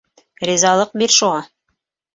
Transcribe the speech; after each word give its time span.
Ризалыҡ 0.51 0.97
бир 1.03 1.17
шуға. 1.19 1.47